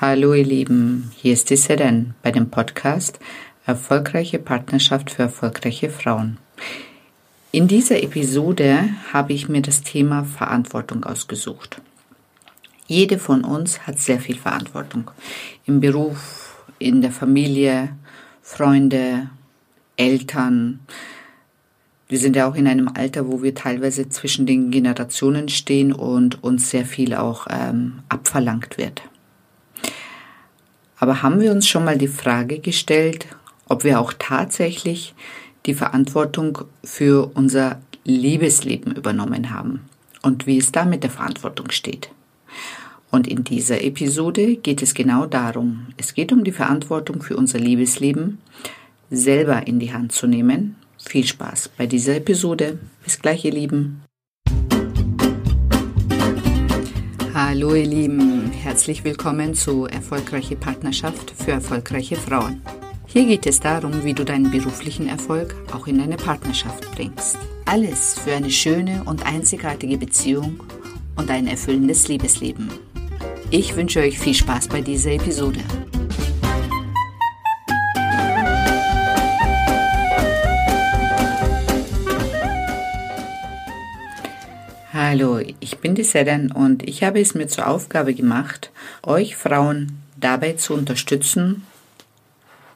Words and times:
Hallo 0.00 0.32
ihr 0.32 0.46
Lieben, 0.46 1.10
hier 1.14 1.34
ist 1.34 1.50
die 1.50 1.58
Seren 1.58 2.14
bei 2.22 2.30
dem 2.30 2.48
Podcast 2.48 3.20
Erfolgreiche 3.66 4.38
Partnerschaft 4.38 5.10
für 5.10 5.24
erfolgreiche 5.24 5.90
Frauen. 5.90 6.38
In 7.52 7.68
dieser 7.68 8.02
Episode 8.02 8.88
habe 9.12 9.34
ich 9.34 9.50
mir 9.50 9.60
das 9.60 9.82
Thema 9.82 10.24
Verantwortung 10.24 11.04
ausgesucht. 11.04 11.82
Jede 12.86 13.18
von 13.18 13.44
uns 13.44 13.86
hat 13.86 13.98
sehr 13.98 14.20
viel 14.20 14.38
Verantwortung. 14.38 15.10
Im 15.66 15.80
Beruf, 15.80 16.64
in 16.78 17.02
der 17.02 17.12
Familie, 17.12 17.90
Freunde, 18.40 19.28
Eltern. 19.98 20.80
Wir 22.08 22.18
sind 22.18 22.36
ja 22.36 22.48
auch 22.48 22.54
in 22.54 22.66
einem 22.66 22.88
Alter, 22.88 23.28
wo 23.28 23.42
wir 23.42 23.54
teilweise 23.54 24.08
zwischen 24.08 24.46
den 24.46 24.70
Generationen 24.70 25.50
stehen 25.50 25.92
und 25.92 26.42
uns 26.42 26.70
sehr 26.70 26.86
viel 26.86 27.12
auch 27.12 27.48
ähm, 27.50 27.98
abverlangt 28.08 28.78
wird. 28.78 29.02
Aber 31.00 31.22
haben 31.22 31.40
wir 31.40 31.50
uns 31.50 31.66
schon 31.66 31.84
mal 31.86 31.96
die 31.96 32.08
Frage 32.08 32.58
gestellt, 32.58 33.26
ob 33.68 33.84
wir 33.84 33.98
auch 33.98 34.12
tatsächlich 34.18 35.14
die 35.64 35.72
Verantwortung 35.72 36.58
für 36.84 37.30
unser 37.34 37.80
Liebesleben 38.04 38.94
übernommen 38.94 39.50
haben 39.50 39.80
und 40.22 40.46
wie 40.46 40.58
es 40.58 40.72
da 40.72 40.84
mit 40.84 41.02
der 41.02 41.10
Verantwortung 41.10 41.70
steht? 41.70 42.10
Und 43.10 43.26
in 43.26 43.44
dieser 43.44 43.82
Episode 43.82 44.56
geht 44.56 44.82
es 44.82 44.92
genau 44.92 45.24
darum. 45.24 45.86
Es 45.96 46.14
geht 46.14 46.32
um 46.32 46.44
die 46.44 46.52
Verantwortung 46.52 47.22
für 47.22 47.36
unser 47.36 47.58
Liebesleben 47.58 48.38
selber 49.10 49.66
in 49.66 49.80
die 49.80 49.92
Hand 49.92 50.12
zu 50.12 50.26
nehmen. 50.26 50.76
Viel 51.02 51.26
Spaß 51.26 51.70
bei 51.76 51.86
dieser 51.86 52.16
Episode. 52.16 52.78
Bis 53.02 53.18
gleich, 53.18 53.44
ihr 53.46 53.52
Lieben. 53.52 54.02
Hallo 57.34 57.74
ihr 57.74 57.86
Lieben, 57.86 58.39
herzlich 58.70 59.02
willkommen 59.02 59.52
zu 59.52 59.86
Erfolgreiche 59.86 60.54
Partnerschaft 60.54 61.32
für 61.32 61.50
erfolgreiche 61.50 62.14
Frauen. 62.14 62.62
Hier 63.04 63.26
geht 63.26 63.44
es 63.46 63.58
darum, 63.58 64.04
wie 64.04 64.14
du 64.14 64.24
deinen 64.24 64.52
beruflichen 64.52 65.08
Erfolg 65.08 65.56
auch 65.72 65.88
in 65.88 65.98
deine 65.98 66.16
Partnerschaft 66.16 66.88
bringst. 66.92 67.36
Alles 67.64 68.16
für 68.16 68.32
eine 68.32 68.48
schöne 68.48 69.02
und 69.06 69.26
einzigartige 69.26 69.98
Beziehung 69.98 70.62
und 71.16 71.28
ein 71.32 71.48
erfüllendes 71.48 72.06
Liebesleben. 72.06 72.70
Ich 73.50 73.74
wünsche 73.74 73.98
euch 73.98 74.20
viel 74.20 74.34
Spaß 74.34 74.68
bei 74.68 74.82
dieser 74.82 75.14
Episode. 75.14 75.64
Hallo, 85.12 85.40
ich 85.58 85.78
bin 85.78 85.96
die 85.96 86.04
Seren 86.04 86.52
und 86.52 86.88
ich 86.88 87.02
habe 87.02 87.20
es 87.20 87.34
mir 87.34 87.48
zur 87.48 87.66
Aufgabe 87.66 88.14
gemacht, 88.14 88.70
euch 89.02 89.34
Frauen 89.34 89.98
dabei 90.16 90.52
zu 90.52 90.72
unterstützen, 90.72 91.66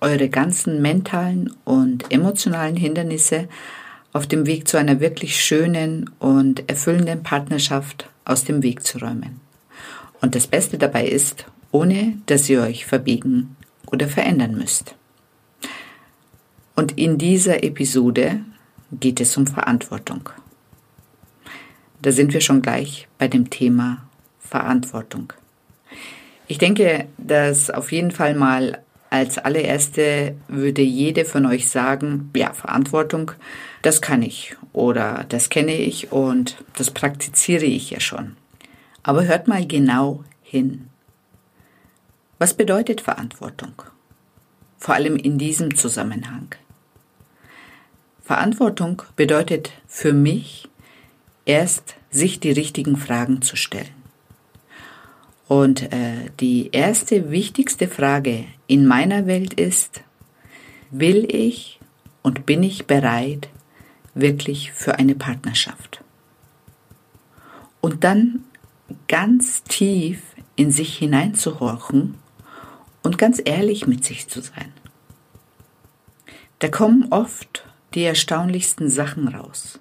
eure 0.01 0.29
ganzen 0.29 0.83
mentalen 0.83 1.55
und 1.63 2.13
emotionalen 2.13 2.75
Hindernisse 2.75 3.49
auf 4.13 4.27
dem 4.27 4.47
Weg 4.47 4.67
zu 4.67 4.79
einer 4.79 4.99
wirklich 4.99 5.41
schönen 5.45 6.11
und 6.19 6.69
erfüllenden 6.69 7.23
Partnerschaft 7.23 8.11
aus 8.25 8.43
dem 8.43 8.65
Weg 8.65 8.85
zu 8.85 8.98
räumen. 8.98 9.41
Und 10.21 10.35
das 10.35 10.48
Beste 10.48 10.77
dabei 10.77 11.07
ist, 11.07 11.47
ohne 11.71 12.19
dass 12.27 12.51
ihr 12.51 12.63
euch 12.63 12.85
verbiegen 12.85 13.55
oder 13.87 14.09
verändern 14.09 14.57
müsst. 14.57 14.97
Und 16.75 16.98
in 16.98 17.17
dieser 17.17 17.63
Episode 17.63 18.41
geht 18.91 19.21
es 19.21 19.37
um 19.37 19.47
Verantwortung. 19.47 20.31
Da 22.05 22.13
sind 22.13 22.35
wir 22.35 22.43
schon 22.43 22.61
gleich 22.61 23.09
bei 23.17 23.29
dem 23.29 23.49
Thema 23.49 24.07
Verantwortung. 24.39 25.33
Ich 26.47 26.59
denke, 26.59 27.09
dass 27.17 27.71
auf 27.71 27.93
jeden 27.93 28.11
Fall 28.11 28.35
mal 28.35 28.83
als 29.09 29.39
allererste 29.39 30.37
würde 30.47 30.83
jede 30.83 31.25
von 31.25 31.47
euch 31.47 31.71
sagen, 31.71 32.31
ja, 32.37 32.53
Verantwortung, 32.53 33.33
das 33.81 34.03
kann 34.03 34.21
ich 34.21 34.55
oder 34.75 35.25
das 35.31 35.48
kenne 35.48 35.73
ich 35.73 36.13
und 36.13 36.63
das 36.77 36.91
praktiziere 36.91 37.64
ich 37.64 37.89
ja 37.89 38.01
schon. 38.01 38.37
Aber 39.03 39.25
hört 39.25 39.48
mal 39.48 39.67
genau 39.67 40.25
hin. 40.43 40.91
Was 42.39 42.53
bedeutet 42.53 43.01
Verantwortung? 43.01 43.81
Vor 44.77 44.95
allem 44.95 45.17
in 45.17 45.39
diesem 45.39 45.75
Zusammenhang. 45.75 46.48
Verantwortung 48.20 49.01
bedeutet 49.17 49.73
für 49.87 50.13
mich, 50.13 50.69
erst 51.45 51.97
sich 52.11 52.41
die 52.41 52.53
richtigen 52.53 52.97
Fragen 52.97 53.43
zu 53.43 53.57
stellen. 53.57 54.05
Und 55.47 55.93
äh, 55.93 56.31
die 56.41 56.71
erste 56.73 57.31
wichtigste 57.31 57.89
Frage 57.89 58.45
in 58.67 58.87
meiner 58.87 59.27
Welt 59.27 59.55
ist, 59.55 60.03
will 60.91 61.27
ich 61.29 61.81
und 62.23 62.47
bin 62.47 62.63
ich 62.63 62.87
bereit 62.87 63.49
wirklich 64.15 64.73
für 64.73 64.99
eine 64.99 65.15
Partnerschaft? 65.15 66.03
Und 67.81 68.05
dann 68.05 68.45
ganz 69.09 69.63
tief 69.65 70.23
in 70.57 70.71
sich 70.71 70.97
hineinzuhorchen 70.97 72.15
und 73.03 73.19
ganz 73.19 73.41
ehrlich 73.45 73.87
mit 73.87 74.05
sich 74.05 74.29
zu 74.29 74.41
sein. 74.41 74.73
Da 76.61 76.69
kommen 76.69 77.09
oft 77.11 77.67
die 77.95 78.05
erstaunlichsten 78.05 78.89
Sachen 78.89 79.29
raus. 79.29 79.79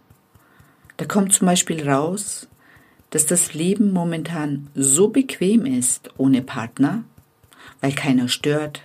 Da 0.97 1.05
kommt 1.05 1.33
zum 1.33 1.47
Beispiel 1.47 1.87
raus, 1.87 2.47
dass 3.09 3.25
das 3.25 3.53
Leben 3.53 3.91
momentan 3.91 4.69
so 4.75 5.09
bequem 5.09 5.65
ist 5.65 6.09
ohne 6.17 6.41
Partner, 6.41 7.03
weil 7.81 7.93
keiner 7.93 8.27
stört, 8.27 8.81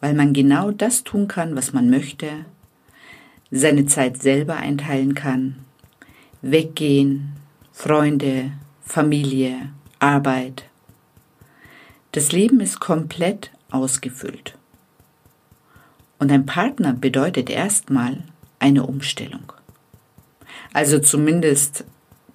weil 0.00 0.14
man 0.14 0.32
genau 0.32 0.70
das 0.70 1.04
tun 1.04 1.28
kann, 1.28 1.56
was 1.56 1.72
man 1.72 1.90
möchte, 1.90 2.28
seine 3.50 3.86
Zeit 3.86 4.22
selber 4.22 4.56
einteilen 4.56 5.14
kann, 5.14 5.56
weggehen, 6.42 7.32
Freunde, 7.72 8.52
Familie, 8.82 9.70
Arbeit. 9.98 10.64
Das 12.12 12.32
Leben 12.32 12.60
ist 12.60 12.80
komplett 12.80 13.50
ausgefüllt. 13.70 14.56
Und 16.18 16.32
ein 16.32 16.46
Partner 16.46 16.92
bedeutet 16.92 17.50
erstmal 17.50 18.22
eine 18.58 18.86
Umstellung. 18.86 19.52
Also 20.76 20.98
zumindest 20.98 21.84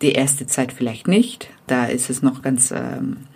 die 0.02 0.14
erste 0.14 0.48
Zeit 0.48 0.74
vielleicht 0.74 1.08
nicht. 1.08 1.52
Da 1.68 1.86
ist 1.86 2.10
es 2.10 2.24
noch 2.24 2.42
ganz, 2.42 2.72
ähm, 2.72 3.28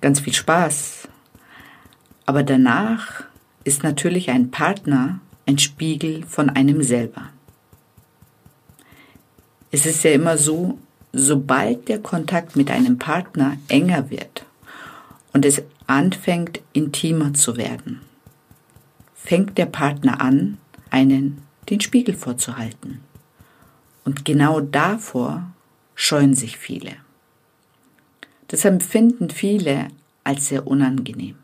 ganz 0.00 0.20
viel 0.20 0.32
Spaß. 0.32 1.06
Aber 2.24 2.42
danach 2.42 3.24
ist 3.64 3.82
natürlich 3.82 4.30
ein 4.30 4.50
Partner 4.50 5.20
ein 5.44 5.58
Spiegel 5.58 6.24
von 6.24 6.48
einem 6.48 6.82
selber. 6.82 7.28
Es 9.70 9.84
ist 9.84 10.02
ja 10.02 10.12
immer 10.12 10.38
so, 10.38 10.78
sobald 11.12 11.86
der 11.90 11.98
Kontakt 11.98 12.56
mit 12.56 12.70
einem 12.70 12.96
Partner 12.96 13.58
enger 13.68 14.08
wird 14.08 14.46
und 15.34 15.44
es 15.44 15.62
anfängt 15.86 16.62
intimer 16.72 17.34
zu 17.34 17.58
werden, 17.58 18.00
fängt 19.14 19.58
der 19.58 19.66
Partner 19.66 20.22
an, 20.22 20.56
einen 20.88 21.42
den 21.68 21.82
Spiegel 21.82 22.14
vorzuhalten. 22.14 23.02
Und 24.06 24.24
genau 24.24 24.60
davor 24.60 25.50
scheuen 25.96 26.34
sich 26.34 26.56
viele. 26.56 26.92
Das 28.46 28.64
empfinden 28.64 29.30
viele 29.30 29.88
als 30.22 30.46
sehr 30.46 30.66
unangenehm. 30.68 31.34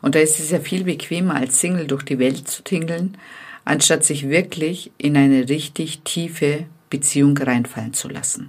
Und 0.00 0.14
da 0.14 0.20
ist 0.20 0.40
es 0.40 0.50
ja 0.50 0.60
viel 0.60 0.84
bequemer, 0.84 1.34
als 1.34 1.60
Single 1.60 1.86
durch 1.86 2.04
die 2.04 2.18
Welt 2.18 2.48
zu 2.48 2.62
tingeln, 2.62 3.18
anstatt 3.66 4.02
sich 4.02 4.30
wirklich 4.30 4.92
in 4.96 5.14
eine 5.14 5.48
richtig 5.50 6.00
tiefe 6.00 6.64
Beziehung 6.88 7.36
reinfallen 7.36 7.92
zu 7.92 8.08
lassen. 8.08 8.48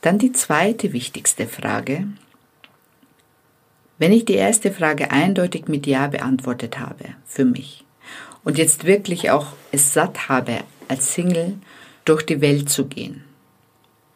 Dann 0.00 0.18
die 0.18 0.32
zweite 0.32 0.94
wichtigste 0.94 1.46
Frage. 1.46 2.08
Wenn 3.98 4.12
ich 4.12 4.24
die 4.24 4.34
erste 4.34 4.72
Frage 4.72 5.10
eindeutig 5.10 5.68
mit 5.68 5.86
Ja 5.86 6.06
beantwortet 6.06 6.78
habe, 6.78 7.04
für 7.26 7.44
mich, 7.44 7.84
und 8.44 8.58
jetzt 8.58 8.84
wirklich 8.84 9.30
auch 9.30 9.48
es 9.72 9.92
satt 9.92 10.28
habe, 10.28 10.60
als 10.88 11.14
Single 11.14 11.58
durch 12.04 12.24
die 12.24 12.40
Welt 12.40 12.70
zu 12.70 12.86
gehen 12.86 13.24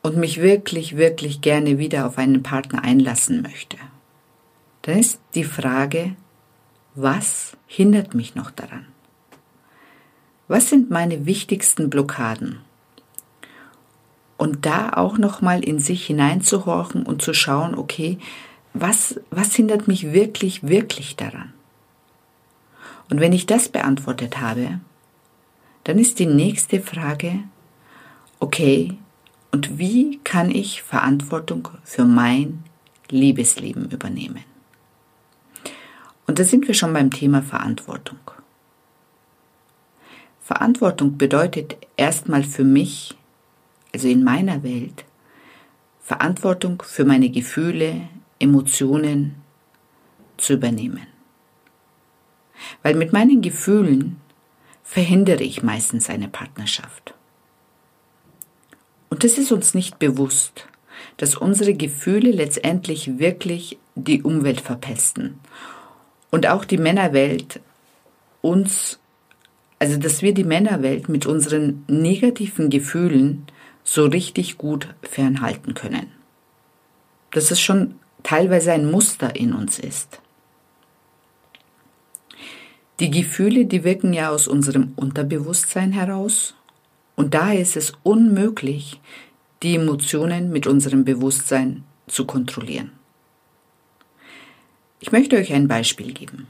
und 0.02 0.16
mich 0.16 0.40
wirklich, 0.40 0.96
wirklich 0.96 1.40
gerne 1.40 1.78
wieder 1.78 2.06
auf 2.06 2.19
einen 2.19 2.42
Partner 2.42 2.82
einlassen 2.82 3.42
möchte, 3.42 3.76
dann 4.82 4.98
ist 4.98 5.20
die 5.34 5.44
Frage, 5.44 6.16
was 6.94 7.56
hindert 7.66 8.14
mich 8.14 8.34
noch 8.34 8.50
daran? 8.50 8.86
Was 10.48 10.68
sind 10.68 10.90
meine 10.90 11.25
wichtigsten 11.25 11.88
Blockaden? 11.88 12.58
Und 14.36 14.66
da 14.66 14.92
auch 14.94 15.18
nochmal 15.18 15.62
in 15.62 15.78
sich 15.78 16.04
hineinzuhorchen 16.06 17.04
und 17.04 17.22
zu 17.22 17.32
schauen, 17.32 17.76
okay, 17.76 18.18
was, 18.75 19.20
was 19.30 19.54
hindert 19.54 19.86
mich 19.86 20.12
wirklich, 20.12 20.66
wirklich 20.66 21.16
daran? 21.16 21.52
Und 23.12 23.20
wenn 23.20 23.35
ich 23.35 23.44
das 23.44 23.69
beantwortet 23.69 24.41
habe, 24.41 24.81
dann 25.85 25.99
ist 25.99 26.19
die 26.19 26.25
nächste 26.25 26.81
Frage, 26.81 27.41
okay, 28.41 28.97
und 29.50 29.79
wie 29.79 30.19
kann 30.25 30.50
ich 30.50 30.81
Verantwortung 30.81 31.69
für 31.85 32.06
mein 32.06 32.64
Liebesleben 33.11 33.91
übernehmen. 33.91 34.43
Und 36.26 36.38
da 36.38 36.44
sind 36.44 36.67
wir 36.67 36.73
schon 36.73 36.94
beim 36.94 37.11
Thema 37.11 37.43
Verantwortung. 37.43 38.17
Verantwortung 40.41 41.19
bedeutet 41.19 41.76
erstmal 41.99 42.43
für 42.44 42.64
mich, 42.64 43.14
also 43.93 44.09
in 44.09 44.25
meiner 44.25 44.62
Welt, 44.62 45.05
Verantwortung 46.00 46.82
für 46.82 47.05
meine 47.05 47.29
Gefühle, 47.29 48.09
Emotionen 48.38 49.35
zu 50.38 50.55
übernehmen. 50.55 51.12
Weil 52.82 52.94
mit 52.94 53.12
meinen 53.12 53.43
Gefühlen 53.43 54.17
verhindere 54.82 55.43
ich 55.43 55.62
meistens 55.62 56.11
eine 56.11 56.29
Partnerschaft. 56.29 57.14
Und 59.11 59.25
es 59.25 59.37
ist 59.37 59.53
uns 59.53 59.75
nicht 59.75 59.99
bewusst, 59.99 60.67
dass 61.19 61.37
unsere 61.37 61.75
Gefühle 61.75 62.31
letztendlich 62.31 63.19
wirklich 63.19 63.79
die 63.94 64.23
Umwelt 64.23 64.61
verpesten 64.61 65.38
und 66.31 66.47
auch 66.47 66.64
die 66.64 66.79
Männerwelt 66.79 67.61
uns, 68.41 68.99
also 69.79 69.99
dass 69.99 70.23
wir 70.23 70.32
die 70.32 70.44
Männerwelt 70.44 71.11
mit 71.11 71.26
unseren 71.26 71.85
negativen 71.88 72.70
Gefühlen 72.70 73.47
so 73.85 74.06
richtig 74.06 74.56
gut 74.56 74.88
fernhalten 75.03 75.75
können. 75.75 76.06
Dass 77.32 77.50
es 77.50 77.61
schon 77.61 77.97
teilweise 78.23 78.73
ein 78.73 78.91
Muster 78.91 79.37
in 79.37 79.53
uns 79.53 79.79
ist. 79.79 80.21
Die 83.02 83.10
Gefühle, 83.10 83.64
die 83.64 83.82
wirken 83.82 84.12
ja 84.12 84.31
aus 84.31 84.46
unserem 84.46 84.93
Unterbewusstsein 84.94 85.90
heraus 85.90 86.54
und 87.16 87.34
daher 87.34 87.60
ist 87.60 87.76
es 87.76 87.94
unmöglich, 88.04 89.00
die 89.64 89.75
Emotionen 89.75 90.52
mit 90.52 90.69
unserem 90.69 91.04
Bewusstsein 91.04 91.82
zu 92.06 92.26
kontrollieren. 92.26 92.93
Ich 95.00 95.10
möchte 95.10 95.34
euch 95.34 95.52
ein 95.52 95.66
Beispiel 95.66 96.12
geben. 96.12 96.46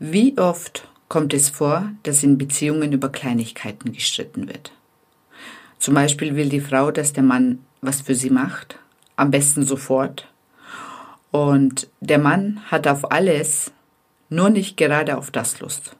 Wie 0.00 0.36
oft 0.38 0.88
kommt 1.08 1.32
es 1.32 1.50
vor, 1.50 1.88
dass 2.02 2.24
in 2.24 2.36
Beziehungen 2.36 2.92
über 2.92 3.08
Kleinigkeiten 3.08 3.92
gestritten 3.92 4.48
wird? 4.48 4.72
Zum 5.78 5.94
Beispiel 5.94 6.34
will 6.34 6.48
die 6.48 6.60
Frau, 6.60 6.90
dass 6.90 7.12
der 7.12 7.22
Mann 7.22 7.60
was 7.80 8.00
für 8.00 8.16
sie 8.16 8.30
macht, 8.30 8.80
am 9.14 9.30
besten 9.30 9.64
sofort. 9.64 10.26
Und 11.30 11.86
der 12.00 12.18
Mann 12.18 12.60
hat 12.72 12.88
auf 12.88 13.12
alles, 13.12 13.70
nur 14.28 14.50
nicht 14.50 14.76
gerade 14.76 15.16
auf 15.16 15.30
das 15.30 15.60
Lust. 15.60 15.96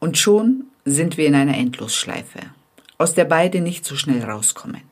Und 0.00 0.18
schon 0.18 0.64
sind 0.84 1.16
wir 1.16 1.26
in 1.26 1.34
einer 1.34 1.56
Endlosschleife, 1.56 2.40
aus 2.98 3.14
der 3.14 3.24
beide 3.24 3.60
nicht 3.60 3.84
so 3.84 3.96
schnell 3.96 4.24
rauskommen. 4.24 4.82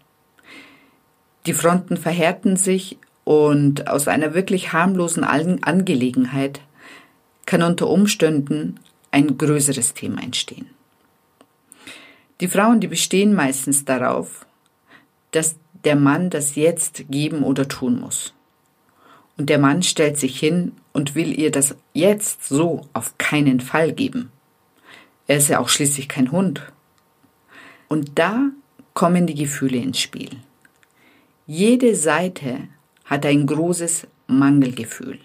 Die 1.46 1.54
Fronten 1.54 1.96
verhärten 1.96 2.56
sich 2.56 2.98
und 3.24 3.88
aus 3.88 4.08
einer 4.08 4.34
wirklich 4.34 4.72
harmlosen 4.72 5.24
Angelegenheit 5.24 6.60
kann 7.46 7.62
unter 7.62 7.88
Umständen 7.88 8.78
ein 9.10 9.38
größeres 9.38 9.94
Thema 9.94 10.22
entstehen. 10.22 10.66
Die 12.40 12.48
Frauen, 12.48 12.80
die 12.80 12.86
bestehen 12.86 13.34
meistens 13.34 13.84
darauf, 13.84 14.46
dass 15.32 15.56
der 15.84 15.96
Mann 15.96 16.30
das 16.30 16.54
jetzt 16.54 17.04
geben 17.10 17.42
oder 17.42 17.68
tun 17.68 18.00
muss. 18.00 18.34
Und 19.40 19.46
der 19.46 19.58
Mann 19.58 19.82
stellt 19.82 20.18
sich 20.18 20.38
hin 20.38 20.72
und 20.92 21.14
will 21.14 21.32
ihr 21.32 21.50
das 21.50 21.74
jetzt 21.94 22.44
so 22.44 22.86
auf 22.92 23.16
keinen 23.16 23.60
Fall 23.60 23.90
geben. 23.90 24.30
Er 25.28 25.38
ist 25.38 25.48
ja 25.48 25.60
auch 25.60 25.70
schließlich 25.70 26.10
kein 26.10 26.30
Hund. 26.30 26.60
Und 27.88 28.18
da 28.18 28.50
kommen 28.92 29.26
die 29.26 29.34
Gefühle 29.34 29.78
ins 29.78 29.98
Spiel. 29.98 30.28
Jede 31.46 31.96
Seite 31.96 32.68
hat 33.06 33.24
ein 33.24 33.46
großes 33.46 34.06
Mangelgefühl. 34.26 35.18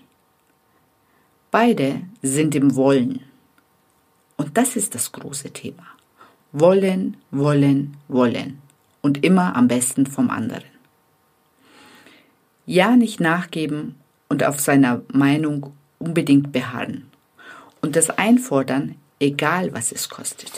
Beide 1.52 2.00
sind 2.22 2.56
im 2.56 2.78
Wollen. 2.78 3.20
Und 4.38 4.58
das 4.58 4.78
ist 4.78 4.96
das 4.96 5.12
große 5.12 5.52
Thema. 5.52 5.88
Wollen, 6.54 7.18
wollen, 7.32 7.98
wollen. 8.08 8.62
Und 9.02 9.26
immer 9.26 9.58
am 9.58 9.68
besten 9.68 10.06
vom 10.06 10.30
anderen. 10.30 10.64
Ja, 12.66 12.96
nicht 12.96 13.20
nachgeben 13.20 13.96
und 14.30 14.44
auf 14.44 14.60
seiner 14.60 15.02
Meinung 15.12 15.74
unbedingt 16.00 16.52
beharren. 16.52 17.10
Und 17.82 17.96
das 17.96 18.10
einfordern, 18.10 18.96
egal 19.20 19.74
was 19.74 19.92
es 19.92 20.10
kostet. 20.10 20.52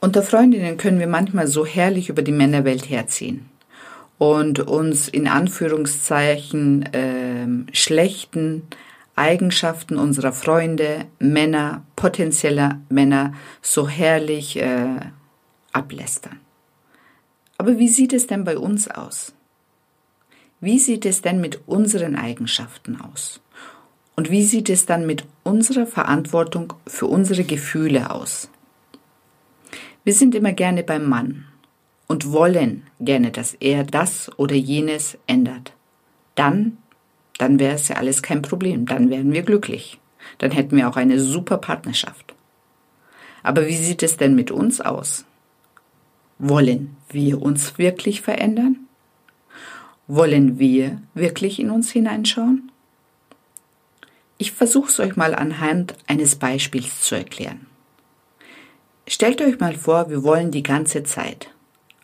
Unter 0.00 0.22
Freundinnen 0.22 0.76
können 0.76 1.00
wir 1.00 1.08
manchmal 1.08 1.46
so 1.46 1.66
herrlich 1.66 2.08
über 2.08 2.22
die 2.22 2.32
Männerwelt 2.32 2.88
herziehen 2.88 3.48
und 4.18 4.60
uns 4.60 5.08
in 5.08 5.26
Anführungszeichen 5.26 6.82
äh, 6.92 7.74
schlechten 7.74 8.62
Eigenschaften 9.16 9.96
unserer 9.96 10.32
Freunde, 10.32 11.06
Männer, 11.18 11.82
potenzieller 11.96 12.80
Männer 12.88 13.34
so 13.62 13.88
herrlich 13.88 14.56
äh, 14.56 15.00
ablästern. 15.72 16.38
Aber 17.56 17.78
wie 17.78 17.88
sieht 17.88 18.12
es 18.12 18.28
denn 18.28 18.44
bei 18.44 18.56
uns 18.56 18.88
aus? 18.88 19.32
Wie 20.60 20.78
sieht 20.78 21.06
es 21.06 21.22
denn 21.22 21.40
mit 21.40 21.60
unseren 21.66 22.16
Eigenschaften 22.16 23.00
aus? 23.00 23.40
Und 24.16 24.30
wie 24.30 24.44
sieht 24.44 24.68
es 24.68 24.86
dann 24.86 25.06
mit 25.06 25.24
unserer 25.44 25.86
Verantwortung 25.86 26.72
für 26.86 27.06
unsere 27.06 27.44
Gefühle 27.44 28.10
aus? 28.10 28.50
Wir 30.04 30.14
sind 30.14 30.34
immer 30.34 30.52
gerne 30.52 30.82
beim 30.82 31.08
Mann 31.08 31.44
und 32.06 32.32
wollen 32.32 32.84
gerne, 32.98 33.30
dass 33.30 33.54
er 33.54 33.84
das 33.84 34.30
oder 34.38 34.54
jenes 34.54 35.18
ändert. 35.26 35.72
Dann 36.34 36.78
dann 37.38 37.60
wäre 37.60 37.76
es 37.76 37.88
ja 37.88 37.96
alles 37.96 38.22
kein 38.22 38.42
Problem, 38.42 38.84
dann 38.84 39.10
wären 39.10 39.32
wir 39.32 39.42
glücklich. 39.42 39.98
Dann 40.38 40.50
hätten 40.50 40.76
wir 40.76 40.88
auch 40.88 40.96
eine 40.96 41.20
super 41.20 41.56
Partnerschaft. 41.56 42.34
Aber 43.44 43.66
wie 43.66 43.76
sieht 43.76 44.02
es 44.02 44.16
denn 44.16 44.34
mit 44.34 44.50
uns 44.50 44.80
aus? 44.80 45.24
Wollen 46.38 46.96
wir 47.08 47.40
uns 47.40 47.78
wirklich 47.78 48.20
verändern? 48.20 48.87
Wollen 50.08 50.58
wir 50.58 51.02
wirklich 51.12 51.60
in 51.60 51.70
uns 51.70 51.92
hineinschauen? 51.92 52.72
Ich 54.38 54.52
versuche 54.52 54.88
es 54.88 54.98
euch 55.00 55.16
mal 55.16 55.34
anhand 55.34 55.94
eines 56.06 56.36
Beispiels 56.36 57.02
zu 57.02 57.14
erklären. 57.14 57.66
Stellt 59.06 59.42
euch 59.42 59.60
mal 59.60 59.74
vor, 59.74 60.08
wir 60.08 60.22
wollen 60.22 60.50
die 60.50 60.62
ganze 60.62 61.02
Zeit. 61.02 61.50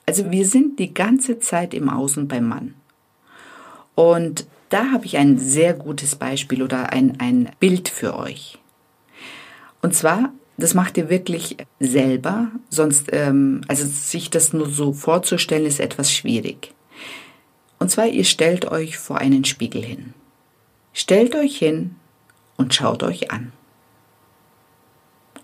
Also 0.06 0.30
wir 0.30 0.46
sind 0.46 0.78
die 0.78 0.92
ganze 0.92 1.38
Zeit 1.38 1.72
im 1.72 1.88
Außen 1.88 2.28
beim 2.28 2.46
Mann. 2.46 2.74
Und 3.94 4.46
da 4.68 4.90
habe 4.90 5.06
ich 5.06 5.16
ein 5.16 5.38
sehr 5.38 5.72
gutes 5.72 6.16
Beispiel 6.16 6.62
oder 6.62 6.92
ein, 6.92 7.18
ein 7.20 7.50
Bild 7.58 7.88
für 7.88 8.18
euch. 8.18 8.58
Und 9.80 9.94
zwar, 9.94 10.30
das 10.58 10.74
macht 10.74 10.98
ihr 10.98 11.08
wirklich 11.08 11.56
selber, 11.80 12.50
sonst, 12.68 13.08
ähm, 13.12 13.62
also 13.66 13.86
sich 13.86 14.28
das 14.28 14.52
nur 14.52 14.68
so 14.68 14.92
vorzustellen, 14.92 15.64
ist 15.64 15.80
etwas 15.80 16.12
schwierig. 16.12 16.74
Und 17.84 17.90
zwar, 17.90 18.06
ihr 18.06 18.24
stellt 18.24 18.64
euch 18.64 18.96
vor 18.96 19.18
einen 19.18 19.44
Spiegel 19.44 19.84
hin. 19.84 20.14
Stellt 20.94 21.34
euch 21.34 21.58
hin 21.58 21.96
und 22.56 22.72
schaut 22.72 23.02
euch 23.02 23.30
an. 23.30 23.52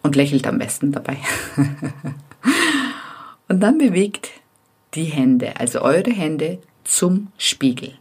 Und 0.02 0.16
lächelt 0.16 0.47
am 0.47 0.56
besten 0.56 0.90
dabei. 0.90 1.18
und 3.49 3.61
dann 3.61 3.76
bewegt 3.76 4.30
die 4.94 5.04
Hände, 5.04 5.61
also 5.61 5.82
eure 5.82 6.12
Hände 6.12 6.62
zum 6.82 7.30
Spiegel. 7.37 7.99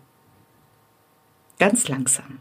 Ganz 1.60 1.90
langsam. 1.90 2.40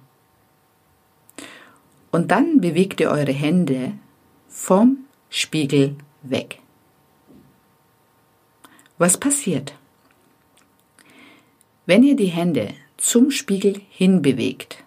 Und 2.13 2.31
dann 2.31 2.61
bewegt 2.61 3.01
ihr 3.01 3.11
eure 3.11 3.33
Hände 3.33 3.95
vom 4.47 4.99
Spiegel 5.31 5.97
weg. 6.23 6.61
Was 8.99 9.19
passiert? 9.19 9.75
Wenn 11.89 12.03
ihr 12.03 12.17
die 12.17 12.27
Hände 12.27 12.75
zum 12.99 13.31
Spiegel 13.31 13.81
hinbewegt, 13.89 14.85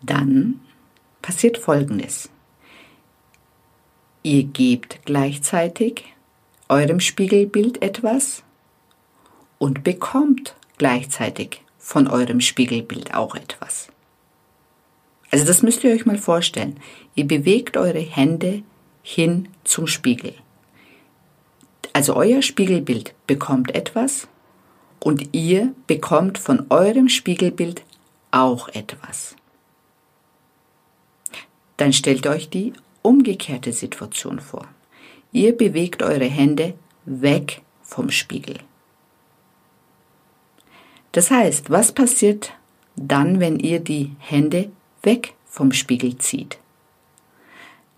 dann 0.00 0.62
passiert 1.20 1.58
Folgendes. 1.58 2.30
Ihr 4.22 4.44
gebt 4.44 5.00
gleichzeitig 5.04 6.04
eurem 6.70 7.00
Spiegelbild 7.00 7.82
etwas 7.82 8.42
und 9.58 9.84
bekommt 9.84 10.54
gleichzeitig 10.78 11.60
von 11.76 12.08
eurem 12.08 12.40
Spiegelbild 12.40 13.12
auch 13.12 13.34
etwas. 13.34 13.88
Also 15.30 15.44
das 15.44 15.62
müsst 15.62 15.84
ihr 15.84 15.92
euch 15.92 16.06
mal 16.06 16.16
vorstellen. 16.16 16.80
Ihr 17.14 17.26
bewegt 17.26 17.76
eure 17.76 18.00
Hände 18.00 18.62
hin 19.02 19.50
zum 19.64 19.86
Spiegel. 19.86 20.32
Also 21.92 22.16
euer 22.16 22.40
Spiegelbild 22.40 23.12
bekommt 23.26 23.74
etwas 23.74 24.28
und 25.02 25.34
ihr 25.34 25.74
bekommt 25.88 26.38
von 26.38 26.66
eurem 26.70 27.08
Spiegelbild 27.08 27.82
auch 28.30 28.68
etwas. 28.68 29.34
Dann 31.76 31.92
stellt 31.92 32.26
euch 32.28 32.48
die 32.48 32.72
umgekehrte 33.02 33.72
Situation 33.72 34.38
vor. 34.38 34.68
Ihr 35.32 35.56
bewegt 35.56 36.02
eure 36.02 36.26
Hände 36.26 36.74
weg 37.04 37.62
vom 37.82 38.10
Spiegel. 38.10 38.58
Das 41.10 41.30
heißt, 41.30 41.70
was 41.70 41.92
passiert 41.92 42.52
dann, 42.94 43.40
wenn 43.40 43.58
ihr 43.58 43.80
die 43.80 44.12
Hände 44.18 44.70
weg 45.02 45.34
vom 45.46 45.72
Spiegel 45.72 46.16
zieht? 46.18 46.58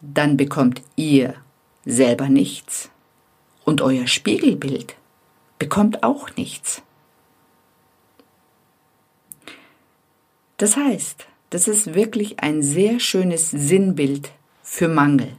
Dann 0.00 0.38
bekommt 0.38 0.82
ihr 0.96 1.34
selber 1.84 2.30
nichts 2.30 2.90
und 3.64 3.82
euer 3.82 4.06
Spiegelbild 4.06 4.96
bekommt 5.58 6.02
auch 6.02 6.34
nichts. 6.36 6.82
Das 10.56 10.76
heißt, 10.76 11.26
das 11.50 11.68
ist 11.68 11.94
wirklich 11.94 12.40
ein 12.40 12.62
sehr 12.62 13.00
schönes 13.00 13.50
Sinnbild 13.50 14.32
für 14.62 14.88
Mangel. 14.88 15.36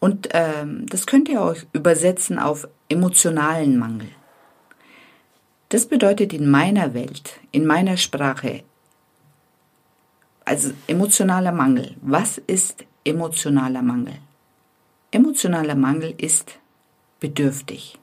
Und 0.00 0.28
ähm, 0.32 0.86
das 0.86 1.06
könnt 1.06 1.28
ihr 1.28 1.40
euch 1.40 1.66
übersetzen 1.72 2.38
auf 2.38 2.68
emotionalen 2.88 3.78
Mangel. 3.78 4.08
Das 5.70 5.86
bedeutet 5.86 6.32
in 6.32 6.48
meiner 6.48 6.94
Welt, 6.94 7.40
in 7.50 7.66
meiner 7.66 7.96
Sprache, 7.96 8.62
also 10.44 10.72
emotionaler 10.86 11.52
Mangel. 11.52 11.96
Was 12.02 12.38
ist 12.38 12.84
emotionaler 13.04 13.82
Mangel? 13.82 14.14
Emotionaler 15.10 15.74
Mangel 15.74 16.14
ist 16.18 16.58
bedürftig. 17.18 17.98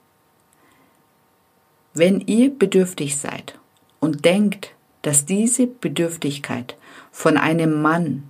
Wenn 1.93 2.21
ihr 2.21 2.49
bedürftig 2.49 3.17
seid 3.17 3.59
und 3.99 4.25
denkt, 4.25 4.73
dass 5.01 5.25
diese 5.25 5.67
Bedürftigkeit 5.67 6.77
von 7.11 7.37
einem 7.37 7.81
Mann 7.81 8.29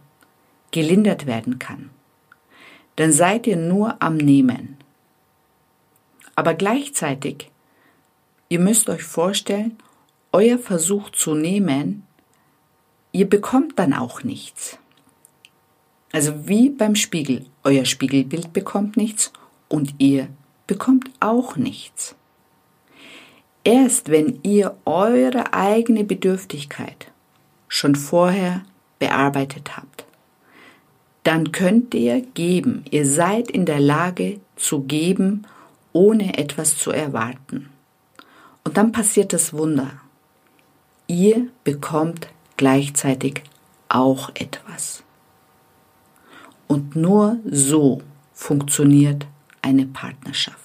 gelindert 0.71 1.25
werden 1.25 1.59
kann, 1.59 1.89
dann 2.95 3.11
seid 3.11 3.47
ihr 3.47 3.57
nur 3.57 4.01
am 4.01 4.17
Nehmen. 4.17 4.77
Aber 6.35 6.53
gleichzeitig 6.53 7.51
Ihr 8.51 8.59
müsst 8.59 8.89
euch 8.89 9.03
vorstellen, 9.03 9.77
euer 10.33 10.59
Versuch 10.59 11.11
zu 11.11 11.35
nehmen, 11.35 12.03
ihr 13.13 13.29
bekommt 13.29 13.79
dann 13.79 13.93
auch 13.93 14.25
nichts. 14.25 14.77
Also 16.11 16.49
wie 16.49 16.69
beim 16.69 16.95
Spiegel, 16.97 17.45
euer 17.63 17.85
Spiegelbild 17.85 18.51
bekommt 18.51 18.97
nichts 18.97 19.31
und 19.69 19.95
ihr 19.99 20.27
bekommt 20.67 21.09
auch 21.21 21.55
nichts. 21.55 22.17
Erst 23.63 24.09
wenn 24.09 24.39
ihr 24.43 24.75
eure 24.85 25.53
eigene 25.53 26.03
Bedürftigkeit 26.03 27.11
schon 27.67 27.95
vorher 27.95 28.63
bearbeitet 28.97 29.77
habt, 29.77 30.05
dann 31.23 31.51
könnt 31.51 31.93
ihr 31.93 32.21
geben. 32.21 32.85
Ihr 32.89 33.05
seid 33.05 33.51
in 33.51 33.65
der 33.65 33.79
Lage 33.79 34.39
zu 34.55 34.81
geben, 34.81 35.45
ohne 35.93 36.37
etwas 36.37 36.77
zu 36.77 36.91
erwarten. 36.91 37.69
Und 38.63 38.77
dann 38.77 38.91
passiert 38.91 39.33
das 39.33 39.53
Wunder. 39.53 39.91
Ihr 41.07 41.47
bekommt 41.63 42.29
gleichzeitig 42.57 43.43
auch 43.89 44.29
etwas. 44.33 45.03
Und 46.67 46.95
nur 46.95 47.37
so 47.45 48.01
funktioniert 48.33 49.27
eine 49.61 49.85
Partnerschaft. 49.85 50.60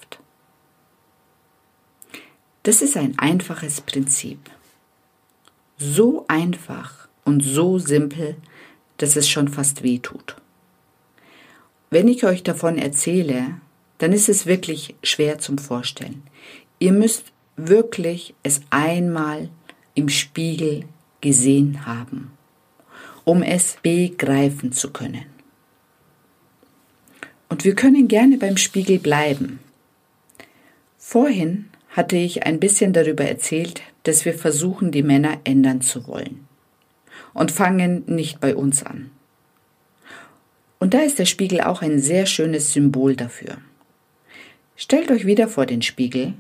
Das 2.67 2.83
ist 2.83 2.97
ein 2.97 3.17
einfaches 3.17 3.81
Prinzip. 3.81 4.41
So 5.79 6.25
einfach 6.27 7.07
und 7.25 7.45
so 7.45 7.79
simpel, 7.79 8.35
dass 8.97 9.15
es 9.15 9.29
schon 9.29 9.47
fast 9.47 9.85
weh 9.85 10.01
tut. 10.01 10.35
Wenn 11.91 12.09
ich 12.09 12.25
euch 12.25 12.43
davon 12.43 12.77
erzähle, 12.77 13.61
dann 13.99 14.13
ist 14.13 14.29
es 14.29 14.47
wirklich 14.47 14.97
schwer 15.05 15.39
zum 15.39 15.59
Vorstellen. 15.59 16.25
Ihr 16.81 16.91
müsst 16.91 17.27
wirklich 17.55 18.35
es 18.43 18.61
einmal 18.71 19.49
im 19.95 20.09
Spiegel 20.09 20.87
gesehen 21.21 21.87
haben, 21.87 22.33
um 23.23 23.45
es 23.45 23.77
begreifen 23.81 24.73
zu 24.73 24.91
können. 24.91 25.27
Und 27.49 27.63
wir 27.63 27.77
können 27.77 28.09
gerne 28.09 28.39
beim 28.39 28.57
Spiegel 28.57 28.99
bleiben. 28.99 29.61
Vorhin 30.99 31.69
hatte 31.97 32.17
ich 32.17 32.45
ein 32.45 32.61
bisschen 32.61 32.93
darüber 32.93 33.25
erzählt, 33.25 33.81
dass 34.03 34.27
wir 34.27 34.35
versuchen, 34.35 34.93
die 34.93 35.03
Männer 35.03 35.41
ändern 35.45 35.81
zu 35.81 36.07
wollen 36.07 36.47
und 37.33 37.51
fangen 37.51 38.05
nicht 38.07 38.39
bei 38.39 38.55
uns 38.55 38.85
an. 38.85 39.11
Und 40.79 40.93
da 40.93 41.01
ist 41.01 41.19
der 41.19 41.25
Spiegel 41.25 41.63
auch 41.63 41.81
ein 41.81 41.99
sehr 41.99 42.27
schönes 42.27 42.75
Symbol 42.75 43.17
dafür. 43.17 43.57
Stellt 44.77 45.11
euch 45.11 45.25
wieder 45.25 45.49
vor 45.49 45.65
den 45.65 45.81
Spiegel 45.81 46.35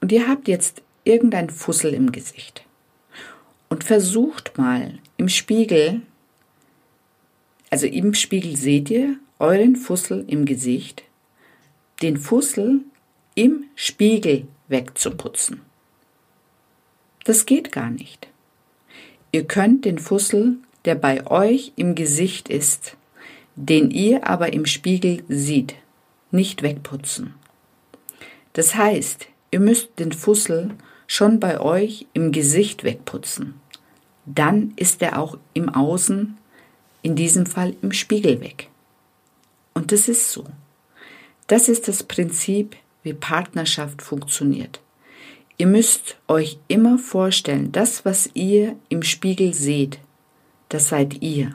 und 0.00 0.10
ihr 0.10 0.26
habt 0.26 0.48
jetzt 0.48 0.82
irgendein 1.04 1.50
Fussel 1.50 1.94
im 1.94 2.10
Gesicht. 2.10 2.64
Und 3.68 3.84
versucht 3.84 4.58
mal 4.58 4.98
im 5.16 5.28
Spiegel, 5.28 6.02
also 7.70 7.86
im 7.86 8.14
Spiegel 8.14 8.56
seht 8.56 8.90
ihr 8.90 9.16
euren 9.38 9.76
Fussel 9.76 10.24
im 10.26 10.46
Gesicht, 10.46 11.04
den 12.02 12.16
Fussel 12.16 12.80
im 13.36 13.66
Spiegel 13.76 14.48
wegzuputzen. 14.70 15.60
Das 17.24 17.44
geht 17.44 17.70
gar 17.70 17.90
nicht. 17.90 18.28
Ihr 19.32 19.44
könnt 19.44 19.84
den 19.84 19.98
Fussel, 19.98 20.56
der 20.86 20.94
bei 20.94 21.26
euch 21.26 21.72
im 21.76 21.94
Gesicht 21.94 22.48
ist, 22.48 22.96
den 23.54 23.90
ihr 23.90 24.26
aber 24.26 24.52
im 24.54 24.64
Spiegel 24.64 25.22
seht, 25.28 25.74
nicht 26.30 26.62
wegputzen. 26.62 27.34
Das 28.54 28.74
heißt, 28.74 29.28
Ihr 29.50 29.60
müsst 29.60 29.98
den 29.98 30.12
Fussel 30.12 30.70
schon 31.06 31.40
bei 31.40 31.60
euch 31.60 32.06
im 32.12 32.30
Gesicht 32.30 32.84
wegputzen. 32.84 33.54
Dann 34.26 34.72
ist 34.76 35.02
er 35.02 35.18
auch 35.18 35.38
im 35.54 35.68
Außen, 35.68 36.38
in 37.02 37.16
diesem 37.16 37.46
Fall 37.46 37.74
im 37.82 37.92
Spiegel 37.92 38.40
weg. 38.40 38.68
Und 39.74 39.90
das 39.90 40.08
ist 40.08 40.30
so. 40.30 40.44
Das 41.48 41.68
ist 41.68 41.88
das 41.88 42.04
Prinzip, 42.04 42.76
wie 43.02 43.14
Partnerschaft 43.14 44.02
funktioniert. 44.02 44.80
Ihr 45.58 45.66
müsst 45.66 46.16
euch 46.26 46.58
immer 46.68 46.98
vorstellen, 46.98 47.70
das, 47.72 48.04
was 48.04 48.30
ihr 48.34 48.76
im 48.88 49.02
Spiegel 49.02 49.52
seht, 49.52 50.00
das 50.70 50.88
seid 50.88 51.22
ihr. 51.22 51.54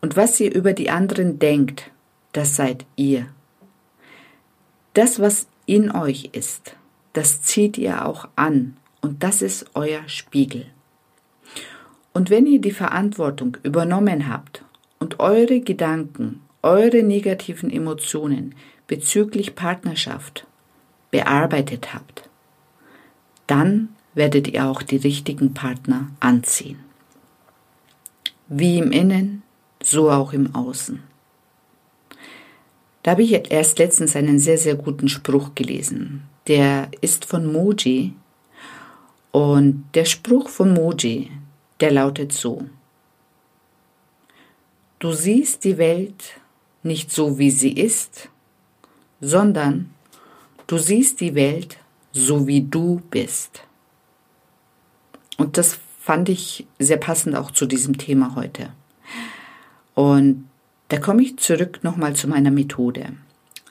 Und 0.00 0.16
was 0.16 0.38
ihr 0.38 0.54
über 0.54 0.72
die 0.74 0.90
anderen 0.90 1.38
denkt, 1.38 1.90
das 2.32 2.56
seid 2.56 2.86
ihr. 2.94 3.26
Das, 4.92 5.18
was 5.18 5.48
in 5.66 5.90
euch 5.90 6.30
ist, 6.32 6.76
das 7.14 7.42
zieht 7.42 7.78
ihr 7.78 8.06
auch 8.06 8.28
an 8.36 8.76
und 9.00 9.22
das 9.22 9.42
ist 9.42 9.66
euer 9.74 10.08
Spiegel. 10.08 10.66
Und 12.12 12.30
wenn 12.30 12.46
ihr 12.46 12.60
die 12.60 12.70
Verantwortung 12.70 13.56
übernommen 13.64 14.28
habt 14.28 14.64
und 15.00 15.18
eure 15.18 15.60
Gedanken, 15.60 16.42
eure 16.62 17.02
negativen 17.02 17.70
Emotionen 17.70 18.54
bezüglich 18.86 19.54
Partnerschaft 19.54 20.46
bearbeitet 21.10 21.94
habt, 21.94 22.28
dann 23.46 23.90
werdet 24.14 24.48
ihr 24.48 24.66
auch 24.66 24.82
die 24.82 24.96
richtigen 24.96 25.54
Partner 25.54 26.08
anziehen. 26.20 26.78
Wie 28.48 28.78
im 28.78 28.92
Innen, 28.92 29.42
so 29.82 30.10
auch 30.10 30.32
im 30.32 30.54
Außen. 30.54 31.02
Da 33.02 33.10
habe 33.12 33.22
ich 33.22 33.52
erst 33.52 33.78
letztens 33.78 34.16
einen 34.16 34.38
sehr, 34.38 34.56
sehr 34.56 34.76
guten 34.76 35.08
Spruch 35.08 35.54
gelesen. 35.54 36.22
Der 36.46 36.88
ist 37.00 37.26
von 37.26 37.52
Moji. 37.52 38.14
Und 39.30 39.84
der 39.94 40.06
Spruch 40.06 40.48
von 40.48 40.72
Moji, 40.72 41.30
der 41.80 41.90
lautet 41.90 42.32
so. 42.32 42.64
Du 45.00 45.12
siehst 45.12 45.64
die 45.64 45.76
Welt 45.76 46.40
nicht 46.82 47.10
so, 47.10 47.38
wie 47.38 47.50
sie 47.50 47.72
ist, 47.72 48.30
sondern 49.24 49.90
du 50.66 50.76
siehst 50.76 51.20
die 51.20 51.34
Welt 51.34 51.78
so, 52.12 52.46
wie 52.46 52.62
du 52.62 53.00
bist. 53.10 53.62
Und 55.38 55.56
das 55.56 55.78
fand 55.98 56.28
ich 56.28 56.66
sehr 56.78 56.98
passend 56.98 57.34
auch 57.34 57.50
zu 57.50 57.66
diesem 57.66 57.96
Thema 57.96 58.34
heute. 58.36 58.68
Und 59.94 60.48
da 60.88 60.98
komme 60.98 61.22
ich 61.22 61.38
zurück 61.38 61.80
nochmal 61.82 62.14
zu 62.14 62.28
meiner 62.28 62.50
Methode. 62.50 63.14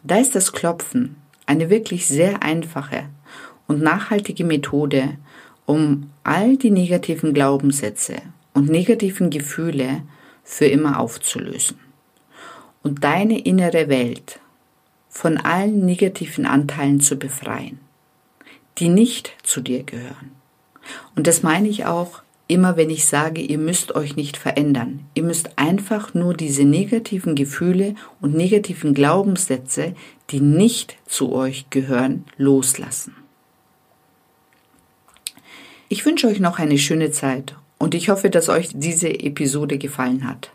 Da 0.03 0.17
ist 0.17 0.35
das 0.35 0.51
Klopfen 0.51 1.15
eine 1.45 1.69
wirklich 1.69 2.07
sehr 2.07 2.41
einfache 2.41 3.05
und 3.67 3.81
nachhaltige 3.81 4.43
Methode, 4.43 5.17
um 5.65 6.09
all 6.23 6.57
die 6.57 6.71
negativen 6.71 7.33
Glaubenssätze 7.33 8.15
und 8.53 8.69
negativen 8.69 9.29
Gefühle 9.29 10.01
für 10.43 10.65
immer 10.65 10.99
aufzulösen 10.99 11.77
und 12.81 13.03
deine 13.03 13.39
innere 13.39 13.87
Welt 13.87 14.39
von 15.13 15.37
allen 15.37 15.85
negativen 15.85 16.47
Anteilen 16.47 16.99
zu 16.99 17.17
befreien, 17.17 17.79
die 18.79 18.89
nicht 18.89 19.33
zu 19.43 19.61
dir 19.61 19.83
gehören. 19.83 20.31
Und 21.15 21.27
das 21.27 21.43
meine 21.43 21.69
ich 21.69 21.85
auch 21.85 22.23
immer 22.47 22.75
wenn 22.77 22.89
ich 22.89 23.05
sage, 23.05 23.41
ihr 23.41 23.57
müsst 23.57 23.95
euch 23.95 24.15
nicht 24.15 24.37
verändern. 24.37 25.05
Ihr 25.13 25.23
müsst 25.23 25.57
einfach 25.57 26.13
nur 26.13 26.33
diese 26.33 26.65
negativen 26.65 27.35
Gefühle 27.35 27.95
und 28.21 28.35
negativen 28.35 28.93
Glaubenssätze, 28.93 29.95
die 30.29 30.39
nicht 30.39 30.97
zu 31.05 31.33
euch 31.33 31.69
gehören, 31.69 32.25
loslassen. 32.37 33.15
Ich 35.89 36.05
wünsche 36.05 36.27
euch 36.27 36.39
noch 36.39 36.59
eine 36.59 36.77
schöne 36.77 37.11
Zeit 37.11 37.55
und 37.77 37.95
ich 37.95 38.09
hoffe, 38.09 38.29
dass 38.29 38.49
euch 38.49 38.69
diese 38.73 39.09
Episode 39.09 39.77
gefallen 39.77 40.27
hat. 40.27 40.51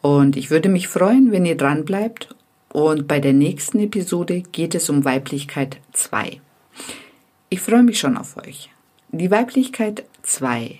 Und 0.00 0.36
ich 0.36 0.50
würde 0.50 0.68
mich 0.68 0.88
freuen, 0.88 1.30
wenn 1.30 1.44
ihr 1.44 1.56
dran 1.56 1.84
bleibt. 1.84 2.34
Und 2.72 3.06
bei 3.06 3.20
der 3.20 3.34
nächsten 3.34 3.80
Episode 3.80 4.40
geht 4.40 4.74
es 4.74 4.88
um 4.88 5.04
Weiblichkeit 5.04 5.76
2. 5.92 6.40
Ich 7.50 7.60
freue 7.60 7.82
mich 7.82 7.98
schon 7.98 8.16
auf 8.16 8.38
euch. 8.38 8.70
Die 9.10 9.30
Weiblichkeit 9.30 10.04
2 10.22 10.78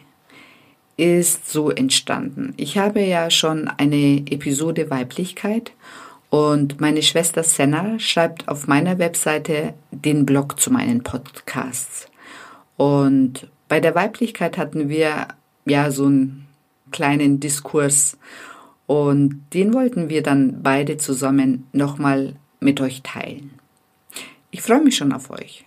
ist 0.97 1.51
so 1.51 1.71
entstanden. 1.71 2.55
Ich 2.57 2.79
habe 2.79 3.03
ja 3.03 3.29
schon 3.29 3.69
eine 3.69 4.23
Episode 4.31 4.89
Weiblichkeit 4.89 5.73
und 6.31 6.81
meine 6.81 7.03
Schwester 7.03 7.43
Senna 7.43 7.99
schreibt 7.99 8.49
auf 8.49 8.67
meiner 8.67 8.99
Webseite 8.99 9.75
den 9.91 10.25
Blog 10.25 10.59
zu 10.59 10.73
meinen 10.73 11.03
Podcasts. 11.03 12.07
Und 12.79 13.51
bei 13.69 13.81
der 13.81 13.95
Weiblichkeit 13.95 14.57
hatten 14.57 14.89
wir 14.89 15.29
ja 15.67 15.91
so 15.91 16.07
einen 16.07 16.47
kleinen 16.91 17.39
Diskurs 17.39 18.17
und 18.87 19.43
den 19.55 19.73
wollten 19.75 20.09
wir 20.09 20.23
dann 20.23 20.63
beide 20.63 20.97
zusammen 20.97 21.67
nochmal 21.73 22.37
mit 22.61 22.81
euch 22.81 23.03
teilen. 23.03 23.51
Ich 24.51 24.63
freue 24.63 24.83
mich 24.83 24.97
schon 24.97 25.13
auf 25.13 25.31
euch. 25.31 25.67